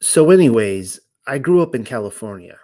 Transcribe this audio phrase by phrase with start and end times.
[0.00, 2.58] So, anyways, I grew up in California.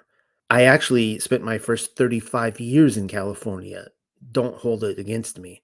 [0.51, 3.89] I actually spent my first 35 years in California.
[4.31, 5.63] Don't hold it against me.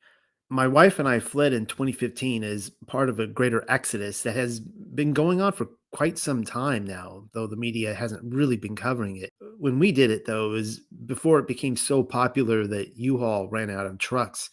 [0.48, 4.58] My wife and I fled in 2015 as part of a greater exodus that has
[4.58, 9.18] been going on for quite some time now, though the media hasn't really been covering
[9.18, 9.32] it.
[9.58, 13.86] When we did it, though, was before it became so popular that U-Haul ran out
[13.86, 14.50] of trucks.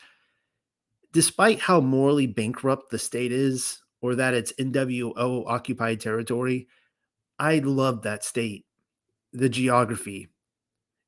[1.13, 6.67] Despite how morally bankrupt the state is, or that it's NWO occupied territory,
[7.39, 8.65] I love that state.
[9.33, 10.29] The geography,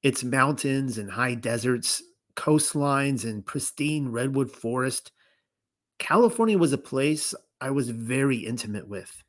[0.03, 2.03] its mountains and high deserts,
[2.35, 5.11] coastlines and pristine redwood forest.
[5.97, 9.23] California was a place I was very intimate with.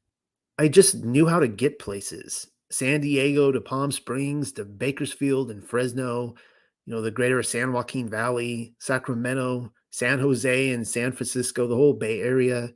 [0.59, 2.47] I just knew how to get places.
[2.71, 6.35] San Diego to Palm Springs to Bakersfield and Fresno,
[6.87, 11.95] you know, the greater San Joaquin Valley, Sacramento, San Jose and San Francisco, the whole
[11.95, 12.71] Bay Area,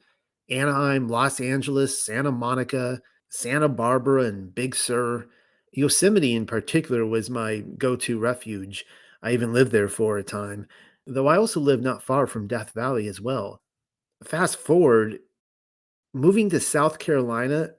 [0.50, 3.00] Anaheim, Los Angeles, Santa Monica,
[3.34, 5.26] Santa Barbara, and Big Sur.
[5.72, 8.86] Yosemite, in particular, was my go to refuge.
[9.24, 10.68] I even lived there for a time,
[11.04, 13.60] though I also lived not far from Death Valley as well.
[14.22, 15.18] Fast forward,
[16.12, 17.70] moving to South Carolina,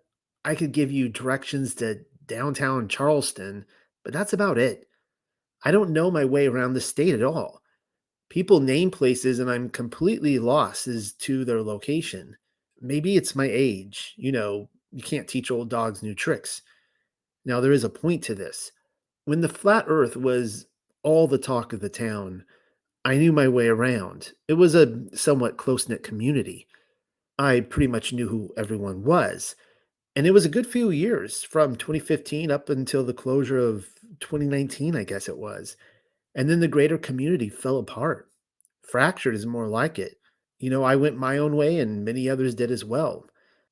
[0.44, 3.66] I could give you directions to downtown Charleston,
[4.04, 4.90] but that's about it.
[5.64, 7.62] I don't know my way around the state at all.
[8.30, 12.36] People name places and I'm completely lost as to their location.
[12.82, 14.16] Maybe it's my age.
[14.18, 16.62] You know, you can't teach old dogs new tricks.
[17.44, 18.72] Now, there is a point to this.
[19.26, 20.68] When the flat earth was
[21.04, 22.46] all the talk of the town,
[23.04, 24.32] I knew my way around.
[24.48, 26.66] It was a somewhat close knit community.
[27.38, 29.58] I pretty much knew who everyone was.
[30.16, 33.90] And it was a good few years from 2015 up until the closure of
[34.22, 35.76] 2019, I guess it was.
[36.34, 38.30] And then the greater community fell apart.
[38.82, 40.16] Fractured is more like it.
[40.58, 43.26] You know, I went my own way and many others did as well.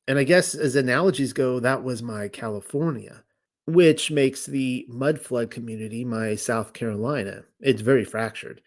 [0.07, 3.23] And I guess as analogies go, that was my California,
[3.65, 7.43] which makes the mud flood community my South Carolina.
[7.61, 8.61] It's very fractured.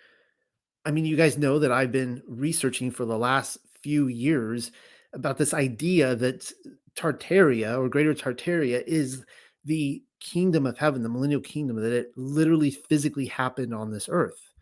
[0.85, 4.71] I mean, you guys know that I've been researching for the last few years
[5.13, 6.51] about this idea that
[6.97, 9.25] Tartaria or Greater Tartaria is
[9.65, 14.53] the kingdom of heaven, the millennial kingdom, that it literally physically happened on this earth.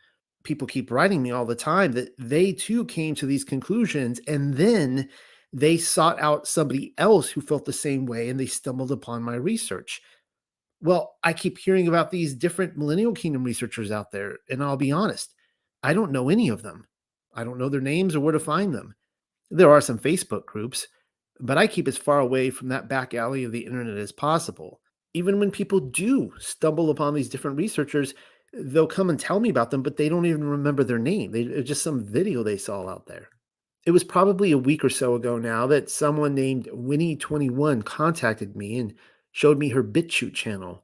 [0.42, 4.54] People keep writing me all the time that they too came to these conclusions and
[4.54, 5.08] then
[5.54, 9.36] they sought out somebody else who felt the same way and they stumbled upon my
[9.36, 10.02] research.
[10.80, 14.90] Well, I keep hearing about these different millennial kingdom researchers out there, and I'll be
[14.90, 15.32] honest,
[15.84, 16.88] I don't know any of them.
[17.32, 18.96] I don't know their names or where to find them.
[19.48, 20.88] There are some Facebook groups,
[21.38, 24.80] but I keep as far away from that back alley of the internet as possible.
[25.14, 28.12] Even when people do stumble upon these different researchers,
[28.52, 31.30] they'll come and tell me about them, but they don't even remember their name.
[31.30, 33.28] They just some video they saw out there.
[33.86, 38.78] It was probably a week or so ago now that someone named Winnie21 contacted me
[38.78, 38.94] and
[39.32, 40.82] showed me her BitChute channel.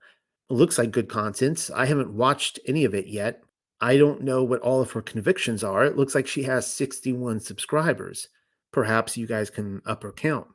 [0.50, 1.70] It looks like good content.
[1.74, 3.42] I haven't watched any of it yet.
[3.80, 5.84] I don't know what all of her convictions are.
[5.84, 8.28] It looks like she has 61 subscribers.
[8.72, 10.46] Perhaps you guys can up her count.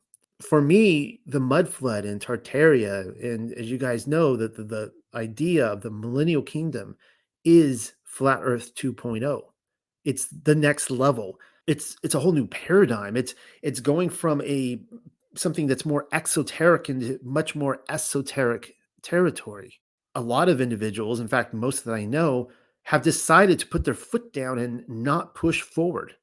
[0.41, 4.93] For me, the mud flood in Tartaria, and as you guys know, that the, the
[5.15, 6.95] idea of the millennial kingdom
[7.43, 9.41] is flat earth 2.0.
[10.03, 11.39] It's the next level.
[11.67, 13.17] It's it's a whole new paradigm.
[13.17, 14.79] It's it's going from a
[15.35, 19.79] something that's more exoteric into much more esoteric territory.
[20.15, 22.49] A lot of individuals, in fact, most that I know,
[22.83, 26.15] have decided to put their foot down and not push forward.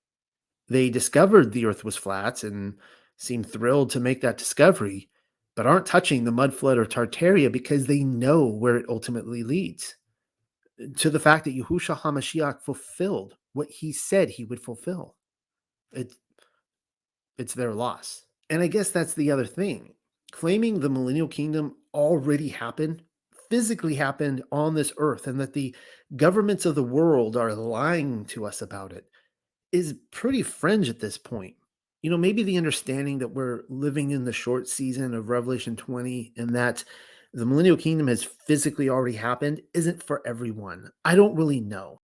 [0.69, 2.75] They discovered the earth was flat and
[3.17, 5.11] seem thrilled to make that discovery,
[5.55, 9.97] but aren't touching the mud flood or Tartaria because they know where it ultimately leads
[10.97, 15.17] to the fact that Yahushua HaMashiach fulfilled what he said he would fulfill.
[15.93, 16.15] It,
[17.39, 18.25] it's their loss.
[18.51, 19.95] And I guess that's the other thing.
[20.31, 23.03] Claiming the millennial kingdom already happened,
[23.51, 25.75] physically happened on this earth, and that the
[26.17, 29.07] governments of the world are lying to us about it
[29.73, 31.55] is pretty fringe at this point.
[32.03, 36.33] You know, maybe the understanding that we're living in the short season of Revelation 20
[36.37, 36.85] and that
[37.33, 40.91] the millennial kingdom has physically already happened isn't for everyone.
[41.05, 42.01] I don't really know.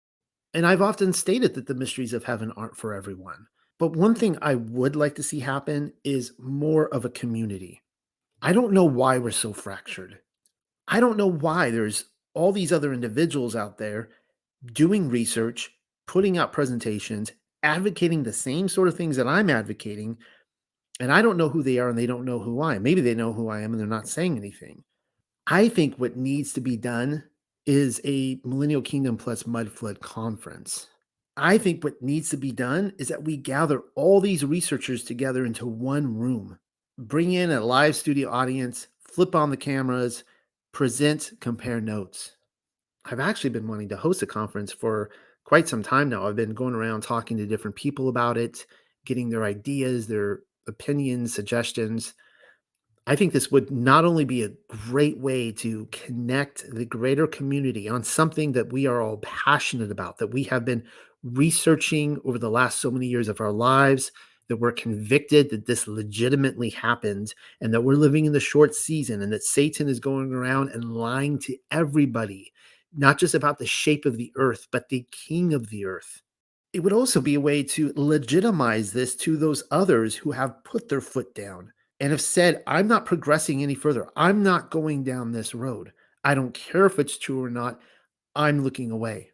[0.54, 3.46] And I've often stated that the mysteries of heaven aren't for everyone.
[3.78, 7.82] But one thing I would like to see happen is more of a community.
[8.42, 10.18] I don't know why we're so fractured.
[10.86, 12.04] I don't know why there's
[12.34, 14.10] all these other individuals out there
[14.72, 15.70] doing research,
[16.06, 17.32] putting out presentations,
[17.62, 20.18] advocating the same sort of things that I'm advocating,
[21.00, 22.82] and I don't know who they are and they don't know who I am.
[22.82, 24.82] Maybe they know who I am and they're not saying anything.
[25.46, 27.24] I think what needs to be done
[27.66, 30.88] is a Millennial Kingdom plus Mud Flood conference.
[31.38, 35.44] I think what needs to be done is that we gather all these researchers together
[35.44, 36.58] into one room,
[36.98, 40.24] bring in a live studio audience, flip on the cameras,
[40.72, 42.36] present, compare notes.
[43.04, 45.10] I've actually been wanting to host a conference for
[45.44, 46.26] quite some time now.
[46.26, 48.66] I've been going around talking to different people about it,
[49.06, 52.14] getting their ideas, their opinions, suggestions.
[53.08, 57.88] I think this would not only be a great way to connect the greater community
[57.88, 60.84] on something that we are all passionate about, that we have been
[61.22, 64.12] researching over the last so many years of our lives,
[64.48, 67.32] that we're convicted that this legitimately happened,
[67.62, 70.92] and that we're living in the short season, and that Satan is going around and
[70.92, 72.52] lying to everybody,
[72.94, 76.20] not just about the shape of the earth, but the king of the earth.
[76.74, 80.90] It would also be a way to legitimize this to those others who have put
[80.90, 84.08] their foot down and have said, I'm not progressing any further.
[84.16, 85.92] I'm not going down this road.
[86.24, 87.80] I don't care if it's true or not.
[88.34, 89.30] I'm looking away.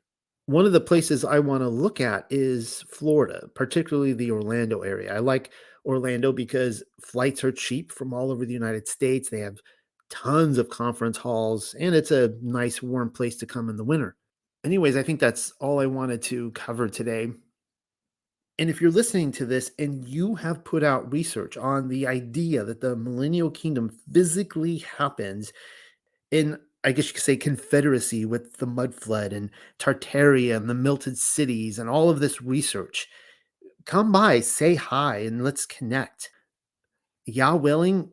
[0.47, 5.15] One of the places I want to look at is Florida, particularly the Orlando area.
[5.15, 5.51] I like
[5.87, 9.29] Orlando because flights are cheap from all over the United States.
[9.29, 9.59] They have
[10.11, 14.17] tons of conference halls, and it's a nice, warm place to come in the winter.
[14.65, 17.29] Anyways, I think that's all I wanted to cover today.
[18.59, 22.63] And if you're listening to this and you have put out research on the idea
[22.65, 25.53] that the millennial kingdom physically happens
[26.31, 30.75] in, I guess you could say, confederacy with the mud flood and Tartaria and the
[30.75, 33.09] melted cities and all of this research,
[33.87, 36.31] come by, say hi, and let's connect.
[37.27, 38.11] Yah willing,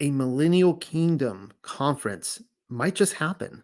[0.00, 3.62] a millennial kingdom conference might just happen.